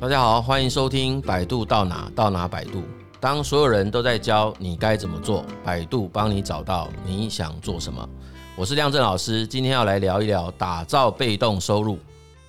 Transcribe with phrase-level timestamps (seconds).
[0.00, 2.82] 大家好，欢迎收听百度到哪到哪百度。
[3.20, 8.08] 当所有人都在教你该怎么做，百度帮你找到你想做什么。
[8.56, 11.98] 我是亮正老师，今天要来聊一聊打造被动收入，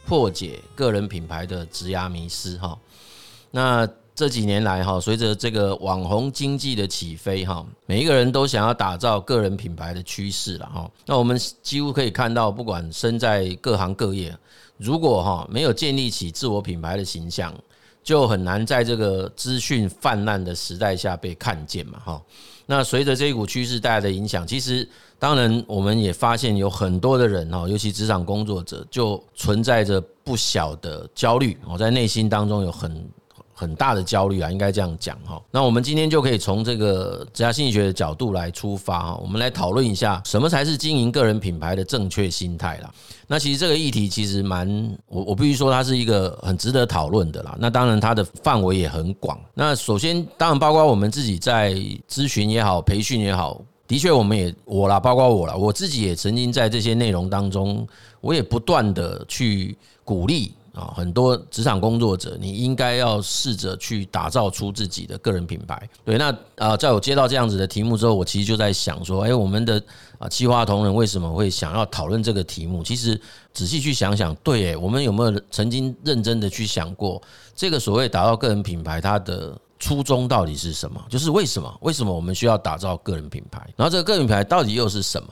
[0.06, 2.80] 破解个人品牌的职涯迷思哈。
[3.52, 10.90] 那这几年来哈，随着这个网红经济的起飞哈，每一个人都想要打造个人品牌的趋势了哈。
[11.06, 14.34] 那我们几乎可以看到，不管身在各行各业。
[14.82, 17.54] 如果哈没有建立起自我品牌的形象，
[18.04, 22.22] 就很难在这个资讯泛滥的时代下被看见嘛哈。
[22.66, 24.88] 那随着这一股趋势带来的影响，其实
[25.20, 33.08] 当然我们也发现有很多的人哈，尤其职场工作者，就存在着不小的焦虑，我在内心当中有很。
[33.62, 35.40] 很大的焦虑啊，应该这样讲哈。
[35.52, 42.92] 那我们今天就可以从这个职涯心理学的角度来出发哈，我们来讨论一下什么才是经营个人品牌的正确心态啦。
[43.28, 44.68] 那其实这个议题其实蛮，
[45.06, 47.56] 我我必须说它是一个很值得讨论的啦。
[47.60, 49.40] 那当然它的范围也很广。
[49.54, 51.76] 那首先当然包括我们自己在
[52.10, 57.88] 咨询也好，培训也好，的确我们也我啦，包括我啦，我自己也曾经在这些内容当中，
[58.22, 60.54] 我也不断的去鼓励。
[60.74, 65.90] 啊，很多职场工作者，你应该要试着去打造出自己的个人品牌。
[66.06, 69.84] 对，那啊，在我接到这样子的题目之后，我其实就在想说，哎，我们的
[70.18, 72.82] 啊企划同仁为什么会想要讨论这个题目？
[72.84, 73.20] 其实
[73.54, 77.22] 仔细去想想，对，哎，我们有没有曾经认真的去想过，
[77.54, 81.04] 这个所谓打造个人品牌，它的初衷到底是什么？
[81.10, 81.78] 就是为什么？
[81.82, 83.60] 为什么我们需要打造个人品牌？
[83.76, 85.28] 然后这个个人品牌到底又是什么？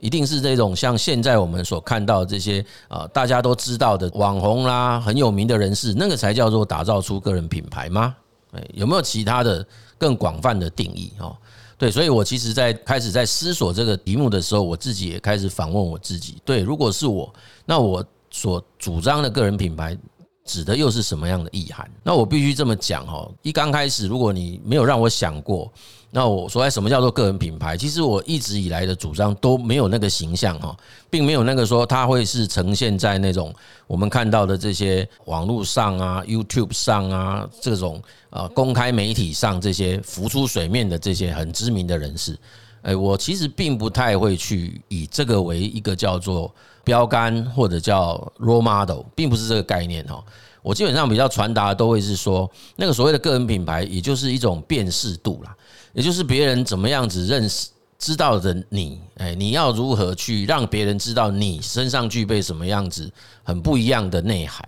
[0.00, 8.16] 一定是这种像现在我们所看到这些啊，大家都知道的网红啦，很有名的人士，那个才叫做打造出个人品牌吗？
[8.52, 9.64] 哎，有没有其他的
[9.96, 11.12] 更广泛的定义？
[11.18, 11.36] 哦，
[11.78, 17.32] 对，所以我其实在开始在思索这个题目的时候，我自己也开始反问我自己：对，如果是我，
[17.64, 19.96] 那我所主张的个人品牌
[20.44, 21.88] 指的又是什么样的意涵？
[22.02, 25.70] 那我必须这么讲哈，一刚开始，如果你没有让我想过。
[26.12, 27.76] 那我说，什么叫做个人品牌？
[27.76, 30.76] 其实我一直以来的主张都没有那个形象哈，
[31.08, 33.54] 并没有那个说它会是呈现在那种
[33.86, 42.36] 我们看到的这些网络上啊、YouTube 上啊这种啊公开媒体上这些浮出水面的这些很知名的人士。
[42.82, 46.52] 哎，我其实并不太会去以这个为一个叫做
[46.82, 50.20] 标杆或者叫 role model，并不是这个概念哈。
[50.62, 55.54] 我基本上比较传达的都会是说，那个所谓的个人品牌，也就是一种辨识度啦。
[55.92, 57.68] 也就是别人怎么样子认识、
[57.98, 63.10] 知道的你，哎，你要如何去让别人知道你身上具备什么样子
[63.42, 64.66] 很不一样的内涵？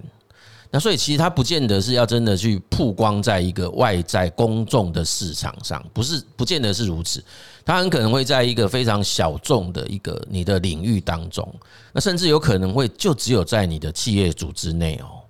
[0.70, 7.22] 那所以其实它不见得是要真的去曝光在一个外在公众的市场上，不是，不见得是如此。
[7.64, 11.46] 它很可能会在一个非常小众的一个你的领域当中，
[11.92, 15.22] 那甚至有可能会就只有在你的企业组织内哦。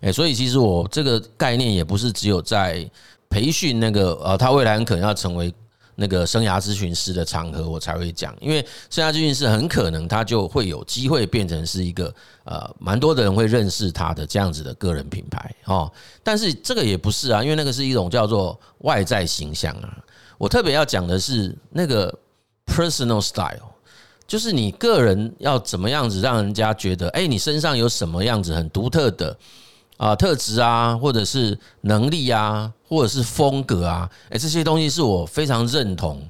[0.00, 2.88] 哎，所以其实我这个概念也不是只有在。
[3.34, 5.52] 培训那个呃，他未来很可能要成为
[5.96, 8.32] 那个生涯咨询师的场合，我才会讲。
[8.40, 15.90] 因为生涯咨询师很可能他就会有机会变成是一个呃，蛮多的人会认识他的这样子的个人品牌哦。
[16.22, 19.98] 但是这个也不是啊，因为那个是一种叫做外在形象啊。
[20.38, 22.16] 我特别要讲的是那个
[22.66, 23.68] personal style，
[24.28, 29.36] 就是你个人要怎么样子让人家觉得，哎，你身上有什么样子很独特的。
[29.96, 36.20] 啊，特质啊，或者是能力啊，或者是风格啊，诶，这些东西是我非常认同，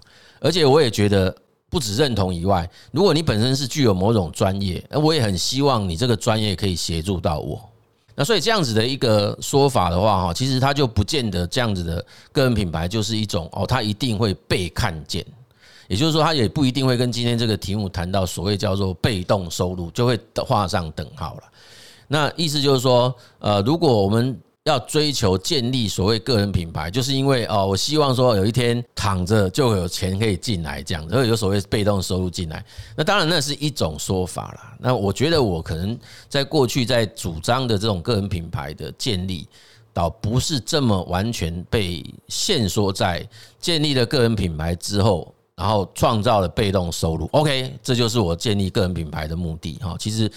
[0.40, 1.34] 而且我也觉得
[1.70, 7.58] 不止认同以外，如果你本身是具有某种专业，我也很希望你这个专业可以协助到我。
[8.14, 15.24] 那所以这样子的一个说法的话，哈，其实它就不见得这样子的个人品牌就是一种哦，它一定会被看见，
[15.88, 21.42] 也就是说，它也不一定会跟今天这个题目谈到所谓叫做被动收入就会画上等号了。
[22.08, 32.64] 那意思就是说，呃，如果我们要追求建立所谓个人品牌，就是因为哦，我希望说有一天躺着就有钱可以进来，这样子，会有所谓被动收入进来。
[32.96, 34.74] 那当然那是一种说法啦。
[34.80, 35.98] 那我觉得我可能
[36.30, 39.46] 在过去在主张的这种个人品牌的建立，
[39.92, 43.26] 倒不是这么完全被限缩在
[43.60, 47.28] 建立了个人品牌之后，然后创造了被动收入。
[47.32, 49.94] OK，这就是我建立个人品牌的目的哈。
[49.98, 50.30] 其实。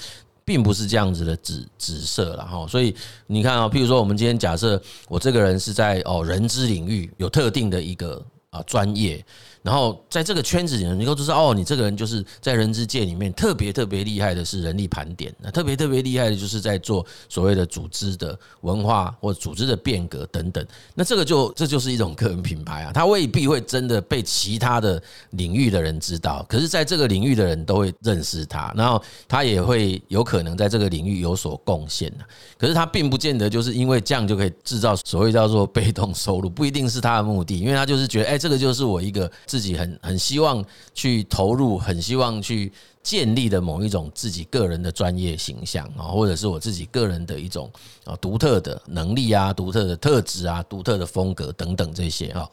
[0.47, 2.95] 并不是这样子的紫紫色了哈，所以
[3.25, 9.21] 你看啊，譬如说我们今天假设我这个人是在哦人资领域有特定的一个啊专业，
[9.67, 20.65] 然后在这个圈子里面，你都知道哦，你这个人就是在人资界里面特别特别厉害的是人力盘点，那特别特别厉害的就是在做所谓的组织的文化或组织的变革等等。
[20.95, 32.23] 那这个就这就是一种个人品牌啊，他未必会真的被其他的领域的人知道，可是在这个领域的人都会认识他，然后他也会有可能在这个领域有所贡献的。
[32.57, 39.29] 可是他并不见得就是因为这样就可以制造所谓叫做被动收入，不一定是他的目的，因为他就是觉得，哎，这个就是我一个。
[39.57, 40.63] 自己很很希望
[40.93, 42.71] 去投入，很希望去
[43.01, 47.67] 建立的某一种自己个人的专业形象啊，或者是我自己个人的一种
[48.05, 52.47] 啊独特的能力啊、独特的特质啊、独特的风格等等这些啊，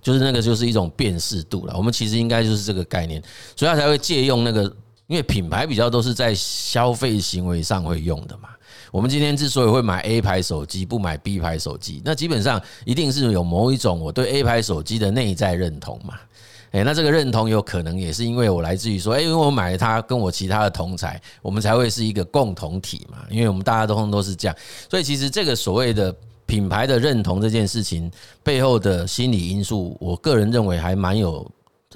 [0.00, 1.74] 就是那个就是一种辨识度了。
[1.76, 3.22] 我们其实应该就是这个概念，
[3.54, 4.62] 所以他才会借用那个，
[5.08, 8.48] 因为品牌比较都是在消费行为上会用的嘛。
[8.92, 16.14] 我们今天之所以会买 A 牌手机，不买 B 牌手机，那基本上一定是有某一种我对 A 牌手机的内在认同嘛。
[16.84, 23.18] 那这个认同有可能也是因为我来自于说，哎，因为我买了它，跟我其他的同材，我们才会是一个共同体嘛。
[23.30, 24.56] 因为我们大家都都是这样，
[24.90, 26.14] 所以其实这个所谓的
[26.46, 28.10] 品牌的认同这件事情
[28.42, 31.46] 背后的心理因素，我个人认为还蛮有。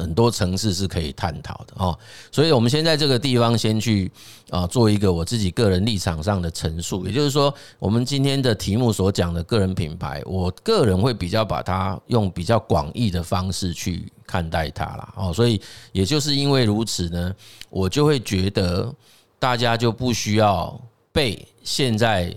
[0.01, 1.99] 很多层次是可以探讨的哦，
[2.33, 4.11] 所以我们先在这个地方先去
[4.49, 15.13] 啊做一个我自己个人立场上的陈述，也就是说，我们今天的题目所讲的个人品牌，我个人会比较把它用比较广义的方式去看待它啦。
[15.17, 15.61] 哦，所以
[15.93, 17.35] 也就是因为如此呢，
[17.69, 18.93] 我就会觉得
[19.39, 20.81] 大家就不需要
[21.13, 22.35] 被现在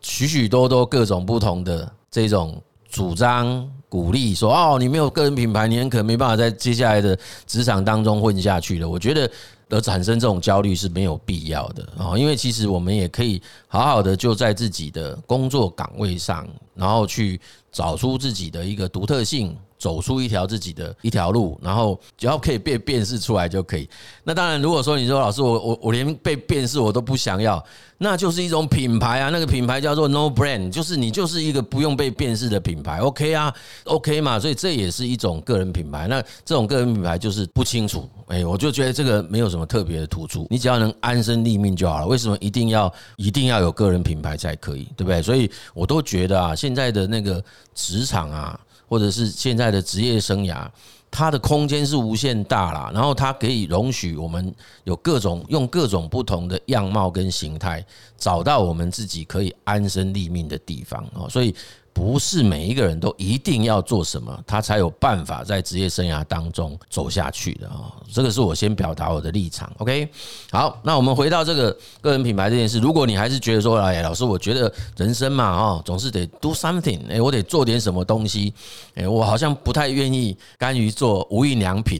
[0.00, 3.70] 许许多多各种不同的这种主张。
[3.88, 8.88] 鼓励说哦，你没有个人品牌，你很可能没办法在接下来的职场当中混下去了。
[8.88, 9.30] 我觉得
[9.68, 17.40] 而产生这种焦虑是没有必要的啊，因为其实我们也可以好好的就在自己的工作岗位上，然后去
[17.72, 19.56] 找出自己的一个独特性。
[19.78, 23.88] 走出一条自己的一条路，然后只要可以被辨识出来就可以。
[24.24, 27.62] 那当然，如果说你说老师，我我我连被辨识我都不想要，
[27.98, 29.28] 那就是一种品牌啊。
[29.30, 32.98] 那个品牌叫做 No Brand，就是你就是一个不用被辨识的品牌。
[33.00, 36.06] OK 啊，OK 嘛，所以这也是一种个人品牌。
[36.08, 42.06] 那这种个人品牌就是不清楚，哎，我就觉得这个没有什么特别的突出，你只要能安身立命就好了。
[42.06, 45.20] 为什么一定要一定要有个人品牌才可以，对不对？
[45.20, 47.42] 所以我都觉得啊，现在的那个
[47.74, 48.58] 职场啊。
[48.88, 50.68] 或者是现在的职业生涯，
[51.10, 54.54] 它的空间是无限大啦，然后它可以容许我们
[54.84, 57.84] 有各种用各种不同的样貌跟形态，
[58.16, 61.54] 找到我们自己可以安身立命的地方啊，所以。
[61.96, 67.90] 不是每一个人都一定要做什么，他才有办法在职业生涯当中走下去的啊。
[68.12, 69.72] 这个是我先表达我的立场。
[69.78, 70.06] OK，
[70.52, 72.78] 好，那我们回到这个个人品牌这件事。
[72.80, 78.52] 如果你还是觉得说，哎，老师，我觉得人生嘛，哦，总是得 do something，哎，我得做点什么东西，
[78.94, 81.98] 哎，我好像不太愿意甘于做无印良品。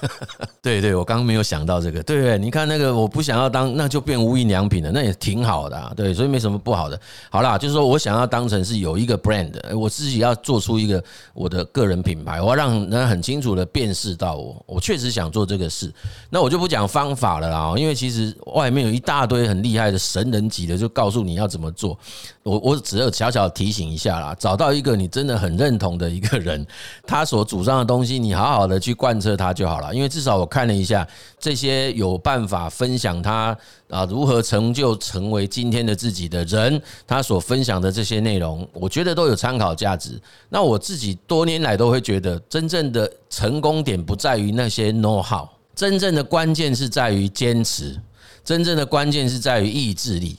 [0.60, 2.02] 对对，我刚刚没有想到这个。
[2.02, 5.92] 对对，你看那个，我不想要当，那就变无印良品了，那也挺好的。
[5.96, 7.00] 对，所以没什么不好的。
[7.30, 9.18] 好啦，就是说我想要当成是有一个。
[9.30, 15.92] brand，我自己要做出一个我的个人品牌，我要让人很清楚的辨识到我，我确实想做这个事。
[16.28, 21.96] 那我就不讲方法了啦，因为其实外面有一大堆很厉害的神人级的，就告诉你要怎么做。
[22.42, 26.66] 我我只有小小提醒一下啦，找到一个你真的很认同的一个人，
[27.06, 29.94] 他所主张的东西，你好好的去贯彻他就好了。
[29.94, 31.06] 因为至少我看了一下，
[31.38, 33.56] 这些有办法分享他
[33.90, 40.20] 啊如何成就成为今天的自己的人，他所分享的这些内容，我觉得都有参考价值。
[40.48, 48.00] 那我自己多年来都会觉得，真正的成功点不在于那些 know how，真正的关键是在于坚持，
[48.44, 50.38] 真正的关键是在于意志力。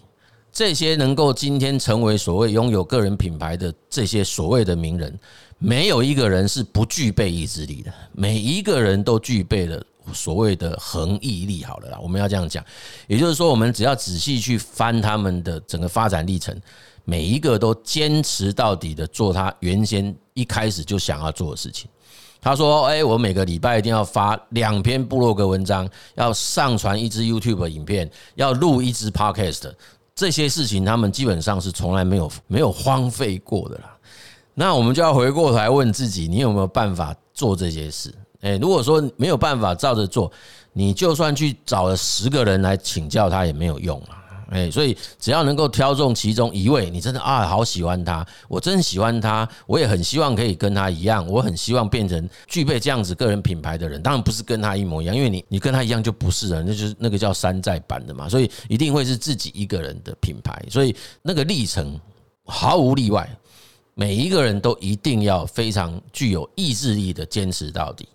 [0.53, 5.17] 这些能够今天成为所谓拥有个人品牌的这些所谓的名人，
[5.57, 9.81] 没有一个人是不具备意志力的，每一个人都具备了
[10.13, 11.63] 所谓的恒毅力。
[11.63, 12.63] 好了啦，我们要这样讲，
[13.07, 16.55] 也就是说，我们只要仔细去翻他们的整个发展历程，
[17.05, 21.89] 每一个都坚持到底的做他原先一开始就想要做的事情。
[22.43, 29.71] 他说：“哎，我每个礼拜一定要发两篇部落格文章，要上传一支 YouTube 影片，要录一支 Podcast。”
[30.15, 33.95] 这些事情，他们基本上是从来没有没有荒废过的啦。
[34.53, 38.13] 那我们就要回过头来问自己：你有没有办法做这些事？
[38.41, 40.31] 诶，如果说没有办法照着做，
[40.73, 44.17] 你就算去找了十个人来请教他也没有用啊。
[44.49, 54.01] 哎，所以只要能够挑中其中一位，你真的啊好喜欢他，我真喜欢他，我也很希望可以跟他一样，我很希望变成具备这样子个人品牌的人。
[54.03, 58.27] 当然不是跟他一模一样，因为你你跟他一样就不是人，那就是那个叫山寨版的嘛。
[58.27, 60.61] 所以一定会是自己一个人的品牌。
[60.69, 61.97] 所以那个历程
[62.43, 63.29] 毫无例外，
[63.93, 68.05] 每一个人都一定要非常具有意志力的坚持到底。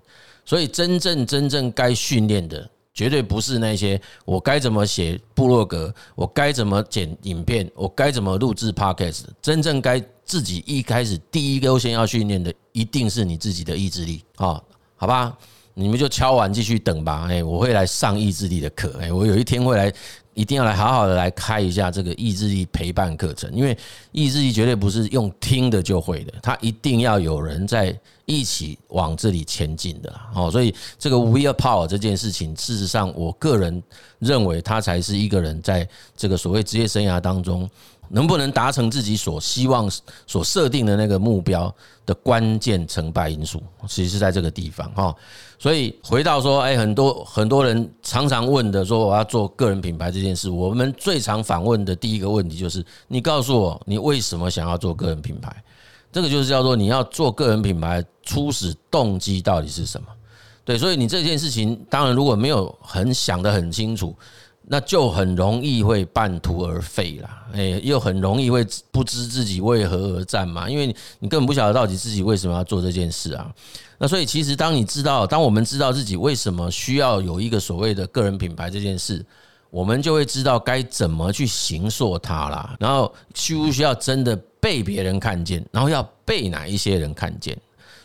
[0.47, 9.25] 所以真正真正该训练的，绝对不是那些我该怎么写部落格，我该怎么剪影片，我该怎么录制 Podcast。
[9.43, 14.63] 真正该自己一开始第一个优先要训练的，一定是你自己的意志力啊，
[14.97, 15.37] 好吧？
[15.75, 17.27] 你们就敲完继续等吧。
[17.29, 18.97] 哎，我会来上意志力的课。
[18.99, 19.93] 哎，我有一天会来。
[20.37, 23.77] 一定要来好好的来开一下这个意志力陪伴课程，因为
[24.13, 30.51] 意志力绝对不是用听的就会的，它一定要有人在一起往这里前进的哦。
[30.51, 33.83] 所以这个 Will Power 这件事情，事实上我个人
[34.19, 37.69] 认为，它才是一个人在这个所谓职业生涯当中。
[38.09, 39.91] 能不能达成自己所希望、
[40.27, 45.15] 所设定的那个目标的关键成败因素，其实是在这个地方哈。
[45.59, 55.55] 所以回到说，哎，很多很多人常常问的说，我要做个人品牌这件事，我们最常反问的第一个问题就是：你告诉我，你为什么想要做个人品牌？
[56.13, 60.07] 这个就是叫做你要做个人品牌初始动机到底是什么？
[60.65, 64.15] 对，所以你这件事情，当然如果没有很想得很清楚。
[64.69, 70.89] 那就很容易会半途而废啦，诶，又很容易会不知自己为何而战嘛，因为
[71.21, 73.49] 你根本不晓得到底自己为什么要做这件事啊。
[73.97, 79.25] 那所以其实当你知道，当我们知道自己为什么需要有一个所谓的个人品牌这件事，
[79.71, 82.75] 我们就会知道该怎么去形塑它啦。
[82.81, 87.57] 然后需不需要真的被别人看见，然后要被哪一些人看见？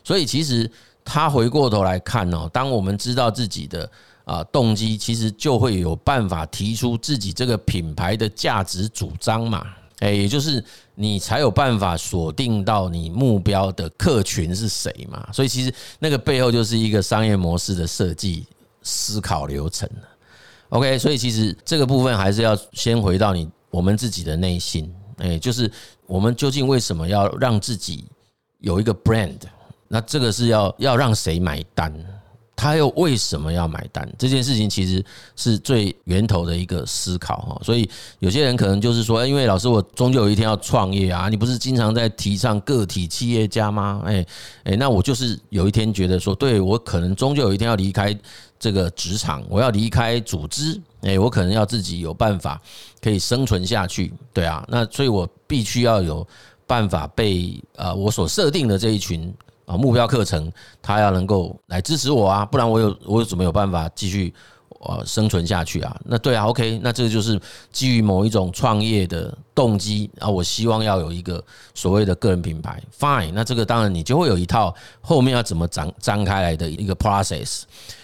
[0.04, 0.70] 所以其实
[1.04, 3.90] 他回过头来看哦，当我们知道自己的。
[4.24, 9.66] 啊，动机其实就会有办法提出自己这个品牌的价值主张嘛，
[10.00, 10.64] 诶，也就是
[10.96, 18.46] 你才有办法锁定到你目标的客群是谁嘛，所以其实那个背后就是一个商业模式的设计
[18.84, 19.90] 思考流程。
[20.70, 25.70] OK，所以其实这个部分还是要先回到你我们自己的内心，诶，就是
[26.08, 28.06] 我们究竟为什么要让自己
[28.60, 29.40] 有一个 brand？
[29.88, 31.94] 那这个是要要让谁买单？
[32.62, 34.08] 他又为什么要买单？
[34.20, 35.04] 这件事情其实
[35.36, 37.60] 是最源头的一个思考哈。
[37.64, 37.90] 所以
[38.20, 44.04] 有些人可能就是说，因为老师我终究有一天要创业啊，你不是经常在提倡个体企业家吗？
[44.06, 44.24] 哎
[44.64, 48.16] 哎，那我就是有一天觉得说，对我可能终究有一天要离开
[48.60, 52.62] 这个职场，我要离开组织，哎，我可能要自己有办法
[53.02, 56.28] 可以生存下去，对啊，那所以我必须要有
[56.68, 59.34] 办法被呃我所设定的这一群。
[59.66, 60.52] 啊，目标课程，
[60.82, 64.34] 他要能够来支持我啊，不然我有我有怎么有办法继续
[64.82, 65.96] 呃生存下去啊？
[66.06, 67.40] 那对啊，OK，那这个就是
[67.72, 77.62] 基于某一种创业的动机啊，我希望要有一个所谓的个人品牌，Fine，那这个当然你就会有一套后面要怎么张张开来的一个 process。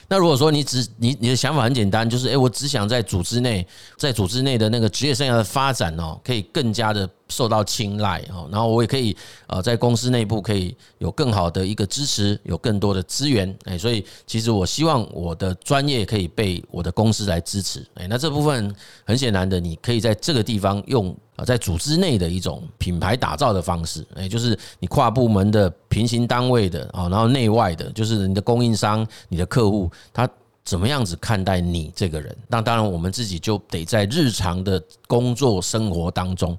[0.10, 9.16] 那如果说你只你你的想法很简单，就是诶，我只想在组织内，在组织内的那个职业生涯的发展哦，可以更加的受到青睐哦，然后我也可以
[9.48, 18.74] 呃在公司内部可以有更好的一个支持，有更多的资源哎，所以其实我希望我的专业可以被我的公司来支持哎，那这部分
[19.06, 21.16] 很显然的，你可以在这个地方用。
[21.38, 30.28] 啊，在组织内的一种品牌打造的方式，哎，就是你跨部门的平行单位的啊，然后内外的，就是你的供应商、你的客户，他
[30.66, 32.36] 怎么样子看待你这个人？
[32.48, 36.58] 那当然，我们自己就得在日常的工作生活当中，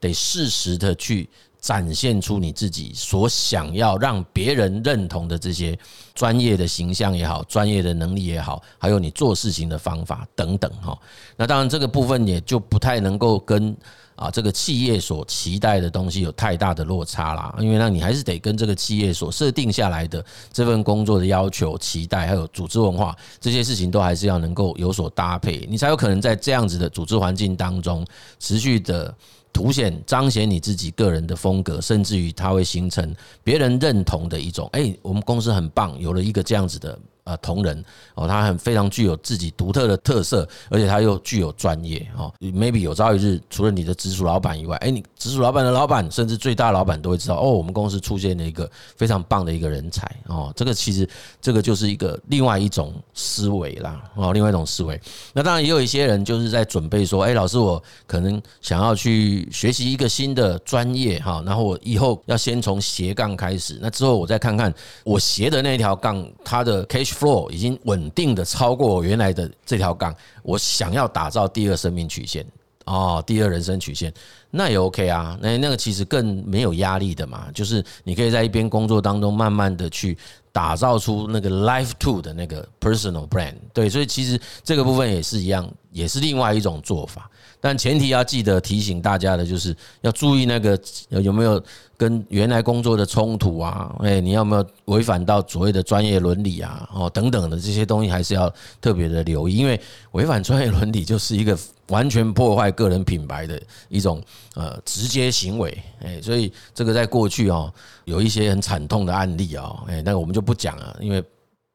[0.00, 1.28] 得适时的去
[1.60, 5.78] 展现出你自己所想要让别人认同的这些
[6.14, 10.98] 专业的形象也好，专业的能力也好，还有你做事情的方法等等哈。
[11.36, 13.76] 那当然，这个部分也就不太能够跟。
[14.16, 28.06] 啊，这个企业所期待的东西有太大的落差啦，因为那你还是得跟这个企业所设定下来的这份工作的要求、期待，还有组织文化这些事情，都还是要能够有所搭配，你才有可能在这样子的组织环境当中
[28.38, 29.14] 持续的
[29.60, 33.14] 凸显、彰显你自己个人的风格，甚至于它会形成
[33.44, 34.66] 别人认同的一种。
[34.72, 36.98] 哎，我们公司很棒，有了一个这样子的。
[37.24, 37.84] 呃，同仁
[38.14, 42.32] 哦，他很非常具有自己独特的特色，而且他又具有专业哦。
[42.40, 50.52] Maybe 有朝一日，除了你的直属老板以外，哎，你直属老板的老板，甚至最大老板都会知道哦，我们公司出现了一个非常棒的一个人才哦。
[50.56, 51.08] 这个其实
[51.40, 55.00] 这个就是一个另外一种思维啦哦，另外一种思维。
[55.32, 64.72] 那当然也有一些人就是在准备说，哎，老师，我可能想要去学习一个新的专业哈，然后我以后要先从斜杠开始，那之后我再看看
[65.04, 72.46] 我斜的那条杠，它的 flow 已经稳定的超过我原来的这条杠，我想要打造第二生命曲线
[72.86, 74.12] 哦，第二人生曲线，
[74.50, 80.16] 那也 OK 啊，那那个其实更没有压力的嘛，就是你可以在一边工作当中慢慢的去
[80.50, 83.54] 打造出那个 life Two 的那个 personal brand。
[83.72, 87.30] 对，所以其实这个部分也是一样，也是另外一种做法。
[87.62, 90.80] 但前提要记得提醒大家的就是要注意那个
[91.10, 91.62] 有没有
[91.94, 93.94] 跟原来工作的冲突啊？
[94.00, 96.88] 哎，你有没有违反到所谓的专业伦理啊？
[96.94, 99.78] 哦，等等的这些东西还是要特别的留意，因为
[100.12, 104.22] 违反专业伦理就是一个完全破坏个人品牌的一种
[104.54, 105.78] 呃直接行为。
[106.02, 107.70] 哎，所以这个在过去哦
[108.06, 111.22] 有一些很惨痛的案例啊，哎，那我们就不讲了，因为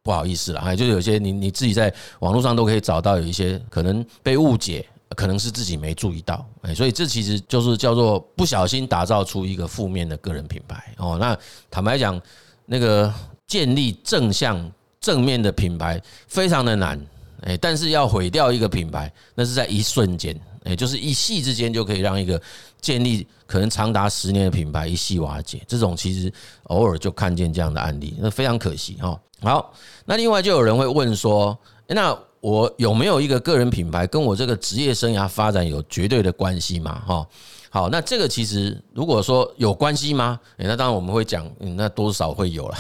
[0.06, 4.88] 不好意思了，哎，就有些你你自己在网络上都可以找到有一些可能被误解。
[5.16, 11.16] 可能是自己没注意到，哎，所以这其实就是叫做不小心打造出一个负面的个人品牌哦。
[11.22, 11.38] 那
[11.70, 12.20] 坦白讲，
[12.66, 13.14] 那个
[13.48, 14.70] 建立正向
[15.00, 17.00] 正面的品牌非常的难，
[17.44, 22.40] 哎，但是要毁掉一个品牌，那是在一瞬间，哎，就是一夕之间就可以让一个
[22.82, 25.62] 建立可能长达十年的品牌一夕瓦解。
[25.68, 26.32] 这种其实
[26.64, 29.18] 偶尔就看见这样的案例，那非常可惜哈。
[29.42, 29.74] 好，
[30.06, 31.58] 那另外就有人会问说，
[31.88, 37.02] 那我有没有一个个人品牌跟我这个职业生涯发展有绝对的关系吗？
[37.06, 37.28] 哈，
[37.70, 40.40] 好，那这个其实如果说有关系吗？
[40.58, 42.78] 那当然我们会讲，那多少会有了。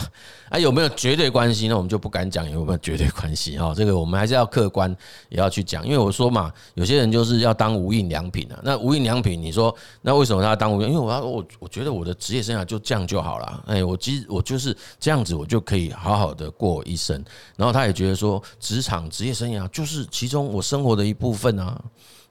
[0.49, 1.67] 啊，有没有绝对关系？
[1.67, 3.73] 那我们就不敢讲有没有绝对关系哈。
[3.75, 4.95] 这个我们还是要客观，
[5.29, 5.85] 也要去讲。
[5.85, 8.59] 因为我说嘛，有些人就是要当无印良品啊。
[8.63, 10.89] 那无印良品，你说那为什么他要当无印？
[10.89, 13.63] 因为我要我我觉得我的职业生涯就这样就好了。
[13.67, 17.23] 哎，我其实我就是这样子，我就可以好好的过一生。
[17.55, 21.81] 然后他也觉得说，职场职业生涯就是其中我生活的一部分啊。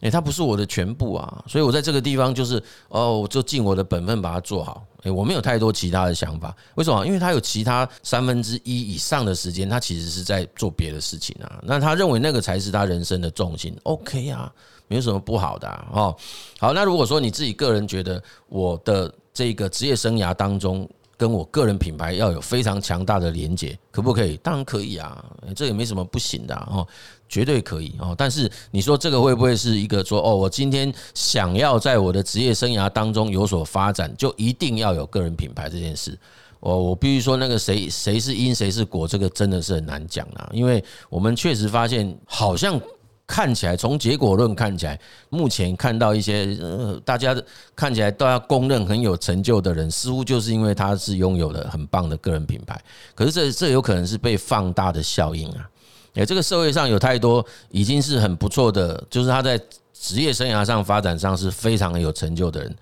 [0.01, 4.85] 诶，它不是我的全部啊，所以我在这个地方就是哦，我就尽我的本分把它做好。
[5.05, 6.55] 诶，我没有太多其他的想法。
[6.75, 7.07] 为什么？
[7.07, 11.61] 因为他有其他三分之一以上的时间，他其实是在做别的事情啊。
[11.63, 13.77] 那他认为那个才是他人生的重心。
[13.85, 14.53] OK 啊，
[14.89, 16.15] 没有什么不好的哦。
[16.59, 24.37] 好，那如果说你自己个人觉得我的这个职业生涯当中，跟我个人品牌要有非常强大的连接，可不可以？
[24.39, 26.87] 当然可以啊，这也没什么不行的哦，
[27.35, 28.15] 绝对可以哦。
[28.17, 36.17] 但是你说这个会不会是一个说哦，我今天想要在我的职业生涯当中有所发展，就一定要有个人品牌这件事？
[36.61, 42.81] 我我必须说，那个谁谁是因谁是果，这个真的是很难讲啊，因为我们确实发现好像。
[43.27, 45.01] 看起来，从结果论看起来，
[45.31, 47.35] 目前看到一些呃，大家
[47.75, 52.79] 看起来都要公认很有成就的人，似乎就是因为他是拥有了很棒的个人品牌。
[53.15, 55.67] 可是这这有可能是被放大的效应啊！
[56.15, 59.61] 诶，这个社会上有太多已经是很不错的，就是他在
[59.93, 62.77] 职业生涯上发展上是非常有成就的人，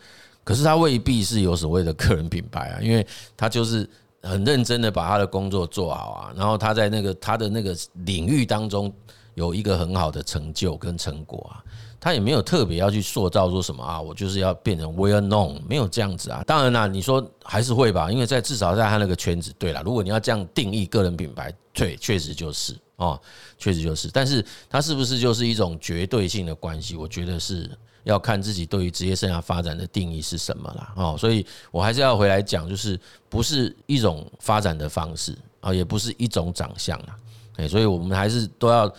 [0.45, 3.89] 可是他未必是有所谓的个人品牌啊，因为他就是
[4.23, 8.93] 很认真的把他的工作做好啊，然后他在那个他的那个领域当中。
[9.35, 11.65] 有一个很好的成就跟成果啊，
[11.99, 16.45] 他也没有特别要去塑造说什么啊，我就是要变成 well known，没有这样子啊。
[16.47, 23.21] 当然啦，你说还是会吧，因为在至少在他那个圈子，对啦，如果你要这样定义个人品牌，对，确实就是哦，
[23.59, 24.09] 确实就是。
[24.13, 26.95] 但是它是不是就是一种绝对性的关系？
[26.95, 27.69] 我觉得是
[28.05, 30.93] 要看自己对于职业生涯发展的定义是什么啦。
[30.97, 37.17] 哦，所以我还是要回来讲，就是不是一种发展的方式啊，也不是一种长相啊。
[37.57, 38.93] 哎，所以我们还是都要。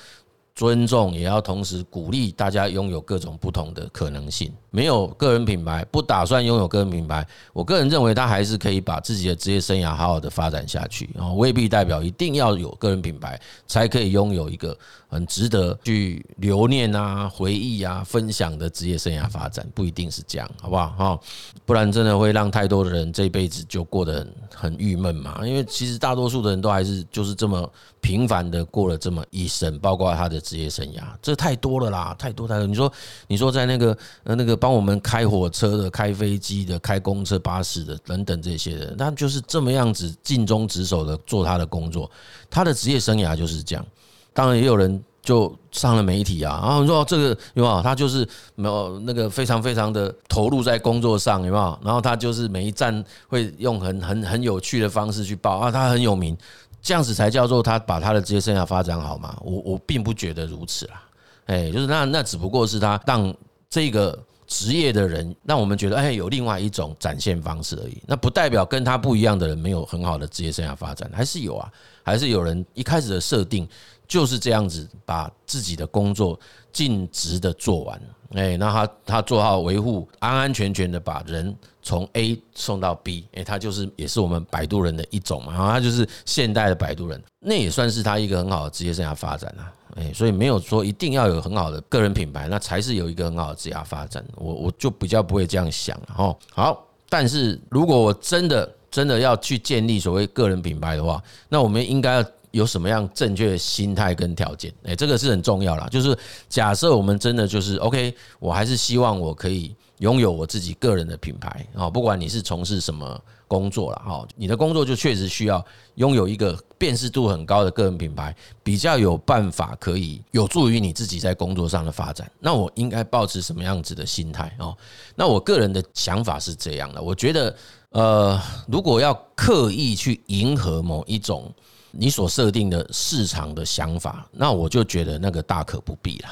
[0.56, 4.54] 尊重，也要同时鼓励大家拥有各种不同的可能性。
[4.70, 11.10] 没有个人品牌，不打算拥有个人品牌，我个人认为他还是可以把自己的职业生涯好好的发展下去。
[11.16, 20.90] 然后未必代表一定要有个人品牌才可以拥有一个很值得去留念啊、回忆啊、分享的职业生涯发展，不一定是这样，好不好？
[20.90, 21.20] 哈，
[21.66, 25.42] 不然真的会让太多的人这辈子就过得很很郁闷嘛。
[25.46, 30.43] 因为其实大多数的人都还是就是这么平凡的过了这么一生，包括他的。
[30.44, 32.68] 职业生涯，这太多了啦，太多太多。
[32.68, 32.92] 你说，
[33.28, 42.12] 你说在那个呃那个帮我们开火车的、开飞机的、开公车、巴士的等等这些人，他就是这么样子尽忠职守的做他的工作，
[42.50, 43.86] 他的职业生涯就是这样。
[44.34, 47.82] 当然也有人就上了媒体啊，然后说这个有没有？
[47.82, 51.80] 他就是没有那个非常非常的投入在工作上，有没有？
[51.84, 56.38] 然后他就是每一站会用很很很有趣的方式去报啊，他很有名。
[56.84, 59.36] 这样子才叫做他把他的职业生涯发展好吗？
[59.42, 61.02] 我我并不觉得如此啦，
[61.46, 63.34] 哎，就是那那只不过是他让
[63.70, 71.72] 这个职业的人让我们觉得哎有另外一种展现方式而已，那不代表跟他不一样的人没有很好的职业生涯发展，还是有啊，
[72.04, 73.66] 还是有人一开始的设定
[74.08, 76.40] 就是这样子把自己的工作
[76.72, 78.02] 尽职的做完。
[78.36, 96.36] 哎，那他他做好维护，安安全全的把人从 A 送到 B，哎，他就是也是我们摆渡人的一种嘛，然后他就是现代的摆渡人，那也算是他一个很好的职业生涯发展啊，哎，所以没有说一定要有很好的个人品牌，那才是有一个很好的职业发展，我我就比较不会这样想哦。
[96.52, 104.74] 好，但是如果我真的真的要去建立所谓个人品牌的话，那我们应该要有什么样正确的心态跟条件？
[104.84, 105.88] 诶，这个是很重要啦。
[105.92, 113.22] 就是假设我们真的就是 OK，我还是希望我可以拥有我自己个人的品牌啊，不管你是从事什么。
[113.46, 115.64] 工作了哈，你的工作就确实需要
[115.96, 122.32] 拥有一个辨识度很高的个人品牌，比较有办法可以有助于你自己在工作上的发展。
[122.40, 124.76] 那我应该抱持什么样子的心态哦？
[125.14, 127.56] 那我个人的想法是这样的，我觉得
[127.90, 131.54] 呃，如果要刻意去迎合某一种
[131.94, 136.30] 你所设定的市场的想法，那我就觉得那个大可不必了。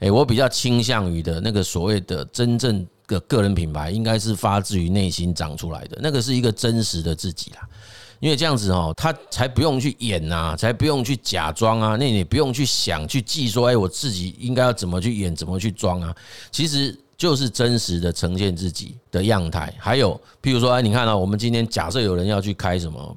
[0.00, 2.84] 诶，我比较倾向于的那个所谓的真正。
[3.08, 7.60] 的个人品牌应该是发自于内心长出来的，那个是一个真实的自己啦。
[8.18, 16.12] 因为这样子哦，他才不用去演呐，才不用去假装啊，那你不用去想去记说，哎，我自己应该要怎么去演，怎么去装啊？
[16.50, 19.72] 其实就是真实的呈现自己的样态。
[19.78, 23.16] 还有，譬如说，哎，你看啊，我们今天假设有人要去开什么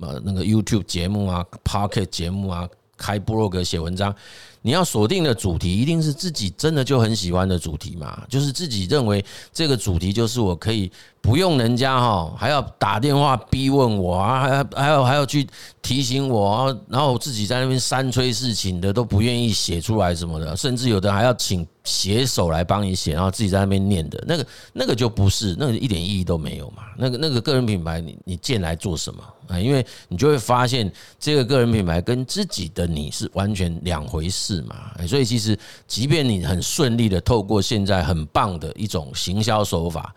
[0.00, 4.14] 呃那个 YouTube 节目啊、，Pocket 节目啊，开部落格写文章。
[4.62, 8.22] 你要锁定的主题一定是自己真的就很喜欢的主题嘛？
[8.28, 10.90] 就是自己认为这个主题就是我可以
[11.22, 15.46] 不用人家哈，还要打电话逼问我啊，还要还要还要去
[15.80, 26.82] 提醒我，然后自己在那边三催四请的都不愿意写出来什么的，甚至有的还要请写手来帮你写，然后自己在那边念的那个那个就不是，那个一点意义都没有嘛。
[26.98, 29.58] 那个那个个人品牌，你你建来做什么啊？
[29.58, 34.49] 因为你就会发现这个个人品牌跟自己的你是完全两回事。
[34.50, 34.74] 是嘛？
[35.06, 40.12] 所以其实，即便你很顺利的透过现在很棒的一种行销手法，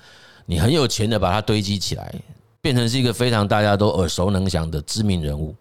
[0.46, 2.14] 你很有钱的把它堆积起来，
[2.62, 5.56] 变成是一个非常大家都耳熟能详的知名人物，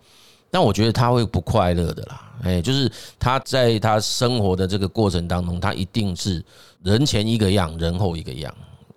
[0.50, 2.32] 但我觉得他会不快乐的啦。
[2.44, 6.42] 哎，就是他在他生活的这个过程当中，他一定是
[6.82, 8.52] 人前一个样，人后一个样。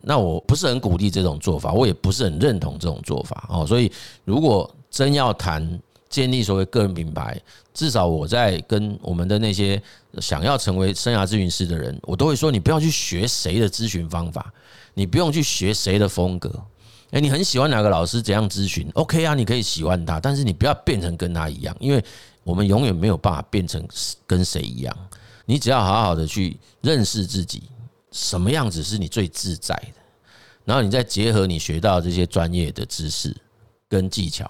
[0.08, 3.66] 那我不是很鼓励这种做法，我也不是很认同这种做法哦。
[3.66, 3.92] 所以，
[4.24, 5.68] 如果真要谈，
[6.16, 7.38] 建立所谓个人品牌，
[7.74, 9.82] 至少我在跟我们的那些
[10.22, 14.54] 想要成为生涯咨询师的人，我都会说：你不要去学谁的咨询方法，
[14.94, 16.50] 你不用去学谁的风格。
[17.12, 22.02] 诶，你很喜欢哪个老师怎样咨询？OK 啊，你可以喜欢他，但是你不要变成跟他一样，因为
[22.46, 23.86] 我们永远没有办法变成
[24.26, 24.98] 跟谁一样。
[25.46, 27.64] 你只要好好的去认识自己，
[28.14, 30.00] 什么样子是你最自在的，
[30.64, 33.36] 然后你再结合你学到这些专业的知识
[33.90, 34.50] 跟技巧，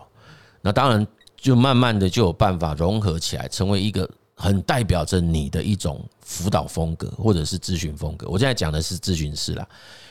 [0.62, 1.08] 那当然。
[1.38, 8.28] 就慢慢的就有办法融合起来，成为一个很代表着你的一种辅导风格，或者是咨询风格。
[8.28, 9.68] 我现在讲的是咨询师啦，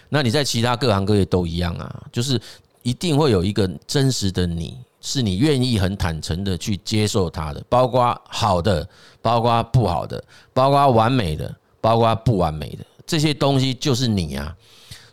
[0.08, 2.40] 那你在其他各行各业都一样啊，就是
[2.82, 8.88] 一定会有一个真实的你，是你愿意很坦诚的去接受它的，包括好的，
[9.20, 14.54] 包括不好的，包括完美的，包括不完美的，这些东西就是你啊。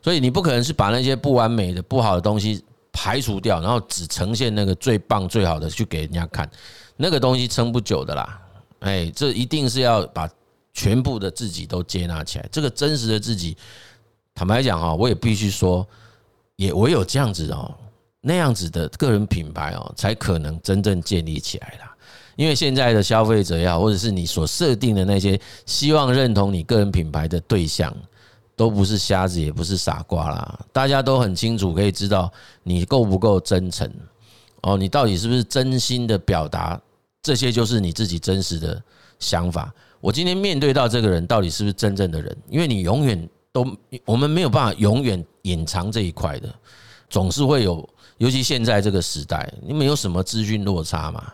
[0.04, 2.64] 所以你不可能是把那些不完美的、不好的东西。
[2.92, 6.50] 排除掉，然后只呈现那个最棒、最好的去给人家看，
[6.98, 8.42] 那个东西撑不久的啦。
[8.80, 10.30] 哎，这一定是要把
[10.74, 12.50] 全部的自己都接纳起来。
[12.52, 13.56] 这个真实的自己，
[14.34, 15.88] 坦白讲哈，我也必须说，
[16.56, 17.74] 也唯有这样子哦，
[18.20, 21.96] 那样子的个人品牌哦，才可能真正建立起来啦。
[22.36, 27.96] 因为现在的消费者呀，或者是你所设定的那些希望认同你个人品牌的对象。
[28.62, 33.92] 都不是瞎子，也不是傻瓜啦，大家都很清楚，可以知道你够不够真诚
[34.62, 36.80] 哦，你到底是不是真心的表达，
[37.24, 38.80] 这些就是你自己真实的
[39.18, 39.74] 想法。
[40.00, 42.38] 我今天面对到这个人，到底是不是真正的人？
[42.50, 43.66] 因为你永远都，
[44.06, 46.48] 我们没有办法永远隐藏这一块的，
[47.10, 51.34] 总是会有，尤其现在这个时代，你没有什么资讯落差嘛。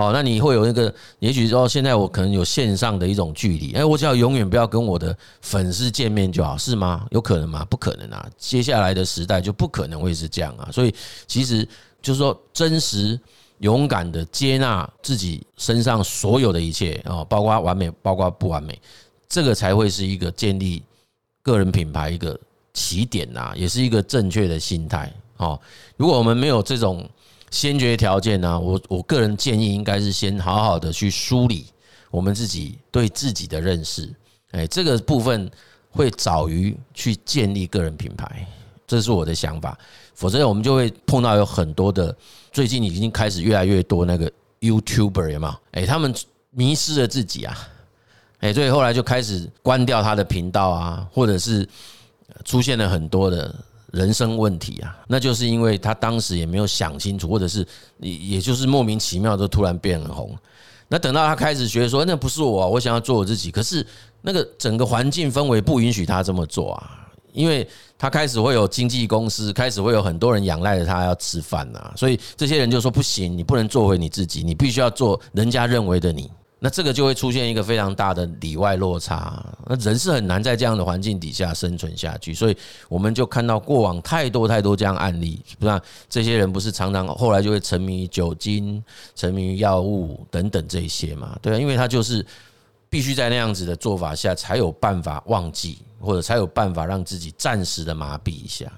[0.00, 7.06] 哦，那你会有那个，也许说现在我可能有线上的一种距离，哎，我只要永远不要跟我的粉丝见面就好，是吗？
[7.10, 7.66] 有可能吗？
[7.68, 8.26] 不可能啊！
[8.38, 10.70] 接下来的时代就不可能会是这样啊！
[10.72, 10.94] 所以
[11.26, 11.68] 其实
[12.00, 13.20] 就是说，真实、
[13.58, 18.80] 勇敢的接纳自己身上所有的一切哦，包括完美，包括不完美，
[19.28, 20.82] 这个才会是一个建立
[21.42, 22.38] 个人品牌一个
[22.72, 25.60] 起点呐，也是一个正确的心态哦。
[25.98, 27.06] 如果我们没有这种，
[27.50, 28.58] 先决条件呢？
[28.58, 31.66] 我我个人建议应该是先好好的去梳理
[32.10, 34.08] 我们自己对自己的认识，
[34.52, 35.50] 哎，这个部分
[35.90, 38.46] 会早于去建立个人品牌，
[38.86, 39.76] 这是我的想法。
[40.14, 42.14] 否则我们就会碰到有很多的，
[42.52, 45.54] 最近已经开始越来越多那个 YouTuber 有没有？
[45.72, 46.14] 哎，他们
[46.50, 47.58] 迷失了自己啊，
[48.38, 51.68] 哎，所以后来就开始关掉他的频道啊，或者是
[52.44, 53.52] 出现了很多的。
[53.92, 57.66] 人生问题啊，那就是因为他当时也没有想清楚，或者是
[57.98, 60.36] 也也就是莫名其妙的突然变很红。
[60.88, 63.50] 那等到他开始觉得说，那不是我，我想要做我自己。
[63.50, 63.86] 可是
[64.22, 76.30] 那个整个环境氛围不允许他这么做啊，因为他开始会有经纪公司，开始会有很多人仰赖着他要吃饭呐，所以这些人就说不行，你不能做回你自己，你必须要做人家认为的你。
[76.62, 88.84] 那这个就会出现一个非常大的里外落差，那人是很难在这样的环境底下生存下去，所以我们就看到过往太多太多这样案例，不然这些人不是常常后来就会沉迷于酒精、
[89.16, 91.34] 沉迷于药物等等这些嘛？
[91.40, 92.24] 对啊，因为他就是
[92.90, 98.70] 必须在那样子的做法下才有办法忘记，或者才有办法让自己暂时的麻痹一下。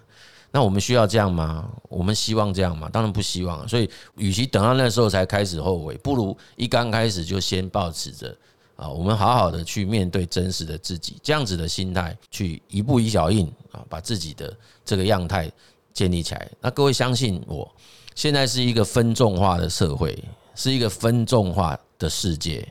[0.52, 1.68] 那我们需要这样吗？
[1.88, 2.88] 我们希望这样吗？
[2.92, 3.66] 当然不希望。
[3.66, 8.36] 所以，与其等到那时候才开始后悔，不如一刚开始就先抱持着
[8.76, 15.50] 啊，我们好好的去面对真实的自己，这样子的心态去一步一脚印啊，把自己的这个样态
[15.94, 16.50] 建立起来。
[16.60, 17.66] 那各位相信我，
[18.14, 20.22] 现在是一个分众化的社会，
[20.54, 22.70] 是一个分众化的世界。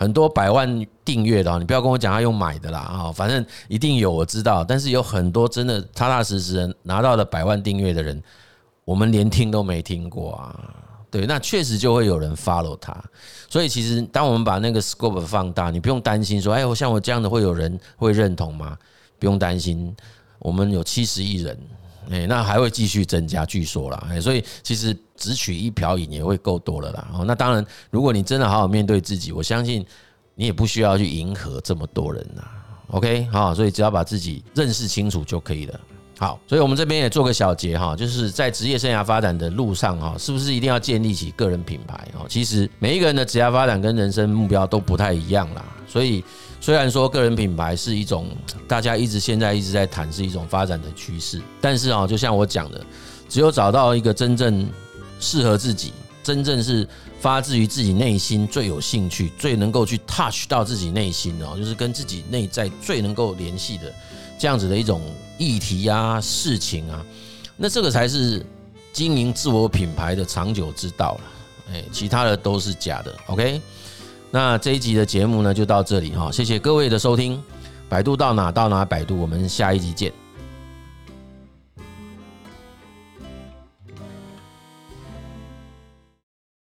[0.00, 4.64] 很多百万订阅的，你不要跟我讲他用买的啦啊，反正一定有我知道。
[4.64, 8.20] 但是有很多真的踏踏实实拿到了百万订阅的人，
[8.86, 10.58] 我们连听都没听过啊。
[11.10, 12.96] 对，那确实就会有人 follow 他。
[13.50, 18.74] 所以其实当我们把那个 scope 放大，你不用担心说，哎，我像我这样的会有人会认同吗？
[19.18, 19.94] 不用担心，
[20.38, 21.58] 我们有七十亿人。
[22.10, 24.06] 哎，那还会继续增加，据说啦。
[24.10, 27.08] 哎，所以其实只取一瓢饮也会够多了啦。
[27.14, 29.86] 哦，那当然，如果你真的好好面对自己，我相信
[30.34, 32.42] 你也不需要去迎合这么多人呐。
[32.88, 35.80] OK，好，所以只要把自己认识清楚就可以了。
[36.20, 42.06] 好，所以我们这边也做个小结哈，就是在职业生涯发展的路上哈，是不是一定要建立起个人品牌？
[42.12, 46.22] 哦，其实每一个人的职业发展跟人生目标都不太一样啦，所以。
[46.62, 48.28] 虽然说个人品牌是一种
[48.68, 52.78] 大家一直现在一直在谈是一种发展的趋势，但是啊，就像我讲的，
[53.30, 54.68] 只有找到一个真正
[55.18, 55.90] 适合自己、
[56.22, 56.86] 真正是
[57.18, 63.90] 发自于自己内心最有兴趣、最能够去 touch 到自己内心哦，就是跟自己内在最能够联系的
[64.38, 65.00] 这样子的一种
[65.40, 67.02] 议题啊、事情啊，
[67.56, 68.44] 那这个才是
[68.92, 71.20] 经营自我品牌的长久之道了。
[71.72, 73.16] 哎，其他的都是假的。
[73.28, 73.58] OK。
[74.30, 77.42] 那这一集的节目呢，就到这里哈，谢谢各位的收听。
[77.88, 80.12] 百度到哪到哪，百度，我们下一集见。